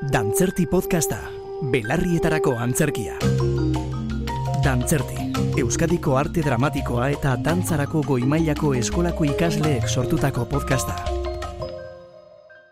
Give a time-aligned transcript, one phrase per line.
[0.00, 1.18] Dantzerti podcasta,
[1.60, 3.18] belarrietarako antzerkia.
[4.64, 5.26] Dantzerti,
[5.60, 10.96] Euskadiko arte dramatikoa eta dantzarako goimailako eskolako ikasleek sortutako podcasta.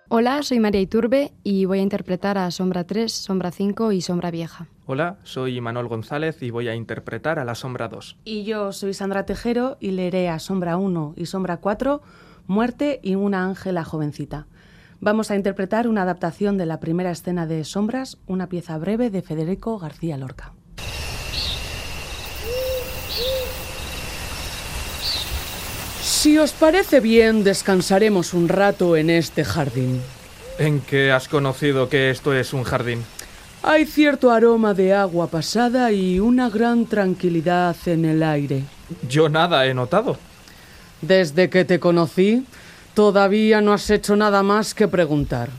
[0.08, 4.30] Hola, soy María Iturbe y voy a interpretar a Sombra 3, Sombra 5 y Sombra
[4.30, 4.68] Vieja.
[4.86, 8.16] Hola, soy Manuel González y voy a interpretar a la Sombra 2.
[8.24, 12.00] Y yo soy Sandra Tejero y leeré a Sombra 1 y Sombra 4,
[12.46, 14.46] Muerte y una ángela jovencita.
[15.00, 19.22] Vamos a interpretar una adaptación de la primera escena de Sombras, una pieza breve de
[19.22, 20.54] Federico García Lorca.
[26.02, 30.02] Si os parece bien, descansaremos un rato en este jardín.
[30.58, 33.04] ¿En qué has conocido que esto es un jardín?
[33.62, 38.64] Hay cierto aroma de agua pasada y una gran tranquilidad en el aire.
[39.08, 40.16] Yo nada he notado.
[41.02, 42.44] Desde que te conocí,
[42.98, 45.50] todavía no has hecho nada más que preguntar.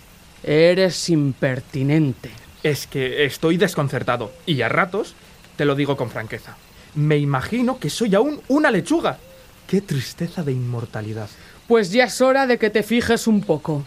[0.43, 2.31] Eres impertinente.
[2.63, 5.15] Es que estoy desconcertado y a ratos,
[5.55, 6.57] te lo digo con franqueza,
[6.95, 9.19] me imagino que soy aún una lechuga.
[9.67, 11.29] Qué tristeza de inmortalidad.
[11.65, 13.85] Pues ya es hora de que te fijes un poco.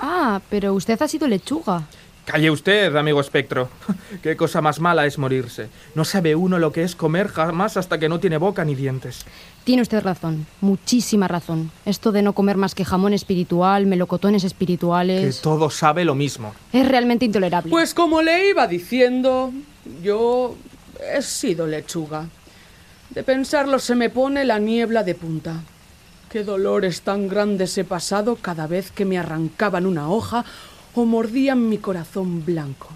[0.00, 1.86] Ah, pero usted ha sido lechuga.
[2.24, 3.68] Calle usted, amigo espectro.
[4.22, 5.68] Qué cosa más mala es morirse.
[5.94, 9.24] No sabe uno lo que es comer jamás hasta que no tiene boca ni dientes.
[9.64, 11.70] Tiene usted razón, muchísima razón.
[11.84, 16.54] Esto de no comer más que jamón espiritual, melocotones Que espirituales, todo sabe lo mismo.
[16.72, 17.70] es realmente intolerable.
[17.70, 19.52] Pues como le iba diciendo,
[20.02, 20.56] yo
[21.14, 22.26] he sido lechuga.
[23.10, 25.62] De pensarlo se me pone la niebla de punta.
[26.30, 30.44] Qué dolores tan grandes he pasado cada vez que me arrancaban una hoja
[31.00, 32.88] o mordían mi corazón blanco.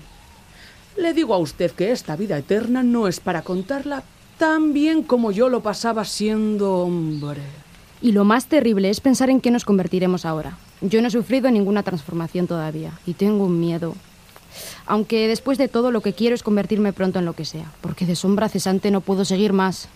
[0.96, 4.04] Le digo a usted que esta vida eterna no es para contarla
[4.38, 7.42] tan bien como yo lo pasaba siendo hombre.
[8.00, 10.58] Y lo más terrible es pensar en qué nos convertiremos ahora.
[10.80, 13.94] Yo no he sufrido ninguna transformación todavía y tengo un miedo.
[14.86, 18.06] Aunque después de todo lo que quiero es convertirme pronto en lo que sea, porque
[18.06, 19.88] de sombra cesante no puedo seguir más.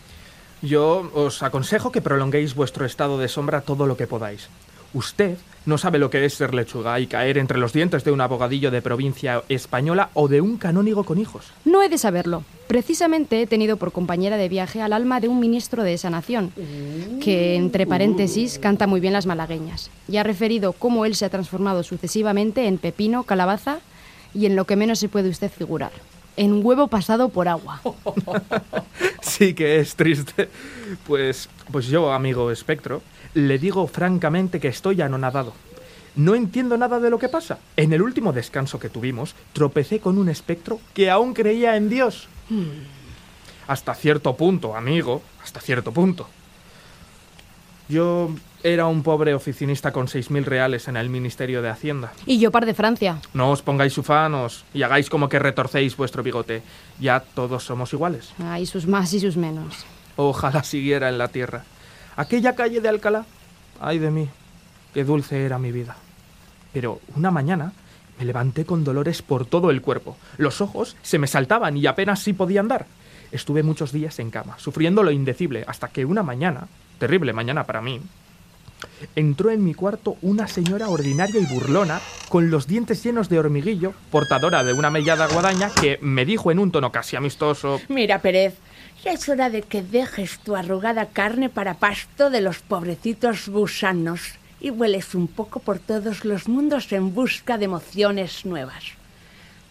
[0.62, 4.48] Yo os aconsejo que prolonguéis vuestro estado de sombra todo lo que podáis.
[4.94, 8.22] Usted no sabe lo que es ser lechuga y caer entre los dientes de un
[8.22, 11.52] abogadillo de provincia española o de un canónigo con hijos.
[11.66, 12.42] No he de saberlo.
[12.68, 16.52] Precisamente he tenido por compañera de viaje al alma de un ministro de esa nación,
[17.22, 21.30] que, entre paréntesis, canta muy bien las malagueñas, y ha referido cómo él se ha
[21.30, 23.80] transformado sucesivamente en pepino, calabaza
[24.34, 25.92] y en lo que menos se puede usted figurar,
[26.36, 27.82] en huevo pasado por agua.
[29.20, 30.48] Sí que es triste.
[31.06, 33.02] Pues, pues yo, amigo espectro,
[33.34, 35.52] le digo francamente que estoy anonadado.
[36.16, 37.58] No entiendo nada de lo que pasa.
[37.76, 42.28] En el último descanso que tuvimos, tropecé con un espectro que aún creía en Dios.
[43.68, 46.28] Hasta cierto punto, amigo, hasta cierto punto.
[47.88, 48.30] Yo
[48.62, 52.12] era un pobre oficinista con seis mil reales en el Ministerio de Hacienda.
[52.26, 53.20] Y yo par de Francia.
[53.32, 56.62] No os pongáis ufanos y hagáis como que retorcéis vuestro bigote.
[56.98, 58.32] Ya todos somos iguales.
[58.42, 59.86] Hay sus más y sus menos.
[60.16, 61.64] Ojalá siguiera en la tierra.
[62.18, 63.26] Aquella calle de Alcalá,
[63.80, 64.28] ay de mí,
[64.92, 65.94] qué dulce era mi vida.
[66.72, 67.72] Pero una mañana
[68.18, 70.16] me levanté con dolores por todo el cuerpo.
[70.36, 72.86] Los ojos se me saltaban y apenas sí podía andar.
[73.30, 76.66] Estuve muchos días en cama, sufriendo lo indecible, hasta que una mañana,
[76.98, 78.00] terrible mañana para mí,
[79.14, 83.92] entró en mi cuarto una señora ordinaria y burlona, con los dientes llenos de hormiguillo,
[84.10, 88.54] portadora de una mellada guadaña, que me dijo en un tono casi amistoso Mira, Pérez,
[89.04, 94.20] ya es hora de que dejes tu arrugada carne para pasto de los pobrecitos gusanos
[94.60, 98.84] y vueles un poco por todos los mundos en busca de emociones nuevas.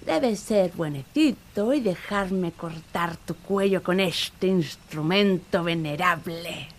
[0.06, 6.70] Debes ser buenecito y dejarme cortar tu cuello con este instrumento venerable.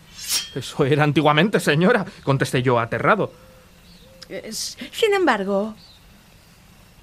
[0.55, 3.31] Eso era antiguamente, señora, contesté yo aterrado.
[4.31, 5.75] Eh, Sin embargo,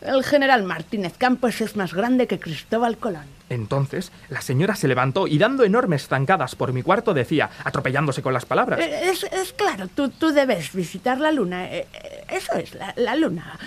[0.02, 3.26] el general Martínez Campos es más grande que Cristóbal Colón.
[3.50, 8.34] Entonces, la señora se levantó y dando enormes zancadas por mi cuarto decía, atropellándose con
[8.34, 8.80] las palabras.
[8.80, 11.66] Eh, Es, es claro, tú, tú debes visitar la luna.
[11.72, 13.60] eh, eh, Eso es, la, la luna.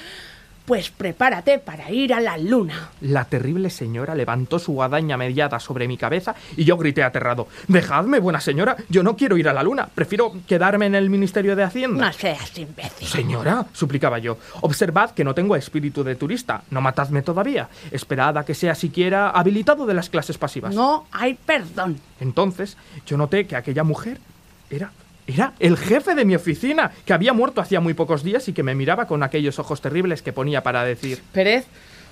[0.69, 2.91] Pues prepárate para ir a la luna.
[3.00, 8.19] La terrible señora levantó su guadaña mediada sobre mi cabeza y yo grité aterrado, Dejadme,
[8.19, 11.62] buena señora, yo no quiero ir a la luna, prefiero quedarme en el Ministerio de
[11.62, 12.05] Hacienda.
[12.05, 13.09] No seas imbécil.
[13.09, 18.44] Señora, suplicaba yo, observad que no tengo espíritu de turista, no matadme todavía, esperad a
[18.44, 20.75] que sea siquiera habilitado de las clases pasivas.
[20.75, 21.99] No hay perdón.
[22.21, 22.76] Entonces,
[23.06, 24.21] yo noté que aquella mujer
[24.69, 24.93] era
[25.28, 28.62] era el jefe de mi oficina, que había muerto hacía muy pocos días y que
[28.62, 31.22] me miraba con aquellos ojos terribles que ponía para decir.
[31.32, 31.66] Pérez,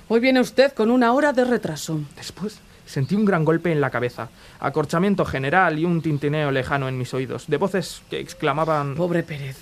[0.09, 1.99] hoy viene usted con una hora de retraso.
[2.15, 4.29] Después sentí un gran golpe en la cabeza,
[4.61, 8.95] acorchamiento general y un tintineo lejano en mis oídos, de voces que exclamaban...
[8.95, 9.57] Pobre Pérez.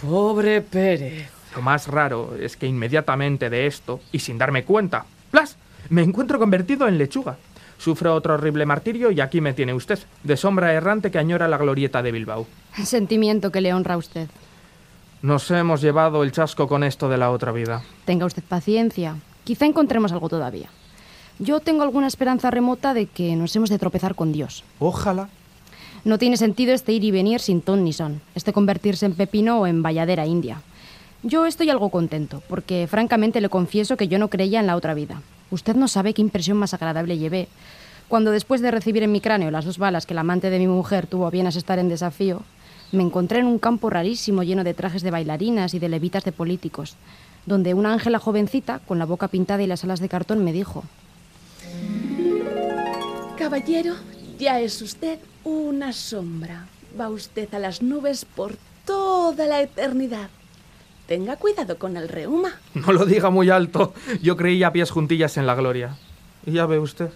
[0.00, 1.30] Pobre Pérez.
[1.56, 5.56] Lo más raro es que inmediatamente de esto, y sin darme cuenta, ¡plas!
[5.90, 7.36] me encuentro convertido en lechuga.
[7.78, 11.58] Sufro otro horrible martirio y aquí me tiene usted, de sombra errante que añora la
[11.58, 12.46] glorieta de Bilbao.
[12.84, 14.28] Sentimiento que le honra a usted.
[15.22, 17.82] Nos hemos llevado el chasco con esto de la otra vida.
[18.04, 19.16] Tenga usted paciencia.
[19.44, 20.68] Quizá encontremos algo todavía.
[21.38, 24.64] Yo tengo alguna esperanza remota de que nos hemos de tropezar con Dios.
[24.80, 25.28] Ojalá.
[26.04, 29.60] No tiene sentido este ir y venir sin ton ni son, este convertirse en pepino
[29.60, 30.62] o en valladera india.
[31.22, 34.94] Yo estoy algo contento, porque francamente le confieso que yo no creía en la otra
[34.94, 35.20] vida.
[35.50, 37.48] Usted no sabe qué impresión más agradable llevé.
[38.08, 40.66] Cuando después de recibir en mi cráneo las dos balas que el amante de mi
[40.66, 42.42] mujer tuvo a bien asestar en desafío,
[42.90, 46.32] me encontré en un campo rarísimo lleno de trajes de bailarinas y de levitas de
[46.32, 46.96] políticos,
[47.44, 50.84] donde una ángela jovencita, con la boca pintada y las alas de cartón, me dijo...
[53.36, 53.94] Caballero,
[54.38, 56.66] ya es usted una sombra.
[56.98, 60.30] Va usted a las nubes por toda la eternidad.
[61.08, 62.52] Tenga cuidado con el reuma.
[62.74, 63.94] No lo diga muy alto.
[64.22, 65.96] Yo creía a pies juntillas en la gloria.
[66.44, 67.10] Y ya ve usted.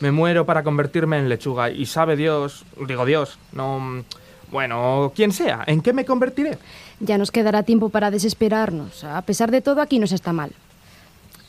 [0.00, 1.70] Me muero para convertirme en lechuga.
[1.70, 4.04] Y sabe Dios, digo Dios, no...
[4.50, 6.58] Bueno, quien sea, ¿en qué me convertiré?
[7.00, 9.02] Ya nos quedará tiempo para desesperarnos.
[9.04, 10.52] A pesar de todo, aquí nos está mal.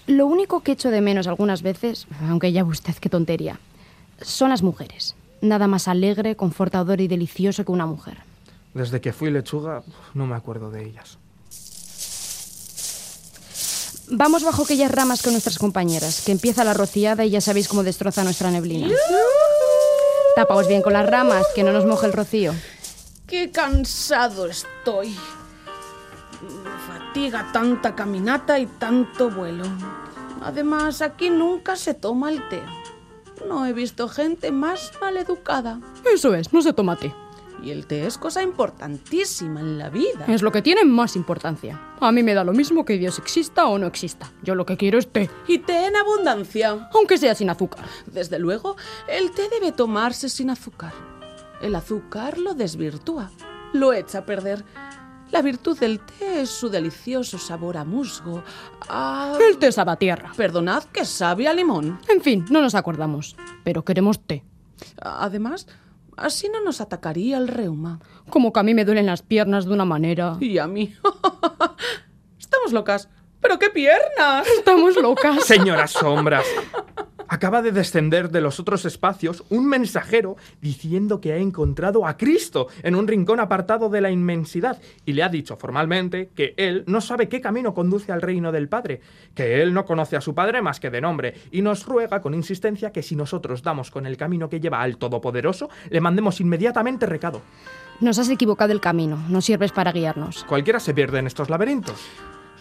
[0.07, 3.59] Lo único que echo de menos algunas veces, aunque ya ve usted qué tontería,
[4.21, 5.15] son las mujeres.
[5.41, 8.19] Nada más alegre, confortador y delicioso que una mujer.
[8.73, 9.83] Desde que fui lechuga,
[10.13, 11.17] no me acuerdo de ellas.
[14.09, 17.83] Vamos bajo aquellas ramas con nuestras compañeras, que empieza la rociada y ya sabéis cómo
[17.83, 18.89] destroza nuestra neblina.
[20.35, 22.53] Tapaos bien con las ramas, que no nos moje el rocío.
[23.27, 25.09] Qué cansado estoy.
[26.63, 29.65] Me fatiga tanta caminata y tanto vuelo.
[30.41, 32.61] Además, aquí nunca se toma el té.
[33.47, 35.79] No he visto gente más maleducada.
[36.13, 37.13] Eso es, no se toma té.
[37.63, 40.25] Y el té es cosa importantísima en la vida.
[40.27, 41.79] Es lo que tiene más importancia.
[42.01, 44.31] A mí me da lo mismo que Dios exista o no exista.
[44.41, 46.89] Yo lo que quiero es té, Y té en abundancia.
[46.93, 47.85] aunque sea sin azúcar.
[48.05, 48.75] Desde luego,
[49.07, 50.91] el té debe tomarse sin azúcar.
[51.61, 53.31] El azúcar lo desvirtúa,
[53.71, 54.65] lo echa a perder.
[55.31, 58.43] La virtud del té es su delicioso sabor a musgo,
[58.89, 59.37] a...
[59.49, 60.31] El té sabe a tierra.
[60.35, 61.97] Perdonad que sabe a limón.
[62.09, 63.35] En fin, no nos acordamos.
[63.63, 64.43] Pero queremos té.
[65.01, 65.65] Además,
[66.17, 67.99] así no nos atacaría el reuma.
[68.29, 70.37] Como que a mí me duelen las piernas de una manera.
[70.39, 70.93] Y a mí.
[72.39, 73.09] Estamos locas.
[73.41, 74.47] ¡Pero qué piernas!
[74.57, 75.43] Estamos locas.
[75.45, 76.45] Señoras sombras,
[77.33, 82.67] acaba de descender de los otros espacios un mensajero diciendo que ha encontrado a Cristo
[82.83, 87.01] en un rincón apartado de la inmensidad y le ha dicho formalmente que él no
[87.01, 89.01] sabe qué camino conduce al reino del Padre,
[89.33, 92.35] que él no conoce a su Padre más que de nombre y nos ruega con
[92.35, 97.07] insistencia que si nosotros damos con el camino que lleva al Todopoderoso, le mandemos inmediatamente
[97.07, 97.41] recado.
[97.99, 99.17] Nos has equivocado el camino.
[99.27, 100.43] No sirves para guiarnos.
[100.43, 101.99] Cualquiera se pierde en estos laberintos.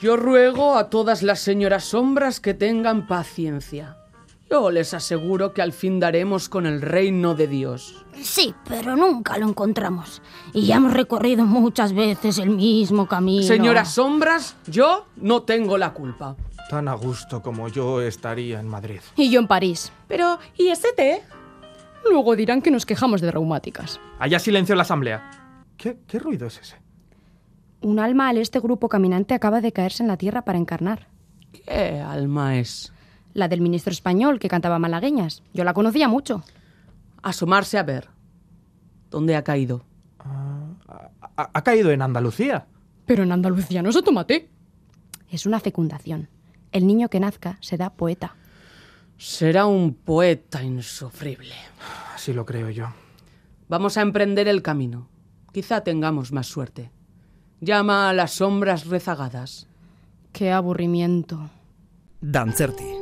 [0.01, 4.02] Yo ruego a todas las señoras sombras que tengan paciencia.
[4.53, 8.05] Yo les aseguro que al fin daremos con el reino de Dios.
[8.21, 10.21] Sí, pero nunca lo encontramos.
[10.53, 13.45] Y ya hemos recorrido muchas veces el mismo camino.
[13.45, 16.37] Señoras sombras, yo no tengo la culpa.
[16.69, 19.01] Tan a gusto como yo estaría en Madrid.
[19.17, 19.91] Y yo en París.
[20.07, 21.23] Pero, ¿y ese té?
[22.05, 24.01] Luego dirán que nos quejamos de reumáticas.
[24.19, 25.31] Haya silencio en la asamblea.
[25.79, 26.77] ¿Qué, qué ruido es ese?
[27.81, 31.09] Un alma al este grupo caminante acaba de caerse en la tierra para encarnar.
[31.53, 32.93] ¿Qué alma es?
[33.35, 35.43] La del ministro español que cantaba malagueñas.
[35.55, 36.43] Yo la conocía mucho.
[37.23, 38.09] Asomarse a ver.
[39.11, 39.85] ¿Dónde ha caído?
[40.19, 42.67] Ha, ha caído en Andalucía.
[43.07, 44.51] Pero en Andalucía no se toma té.
[45.31, 46.29] Es una fecundación.
[46.73, 48.37] El niño que nazca será poeta.
[49.19, 51.55] Será un poeta insufrible.
[52.15, 52.89] Así lo creo yo.
[53.69, 55.09] Vamos a emprender el camino.
[55.53, 56.91] Quizá tengamos más suerte.
[57.61, 59.69] Llama a las sombras rezagadas.
[60.33, 61.51] Qué aburrimiento.
[62.21, 63.02] Dantzerti.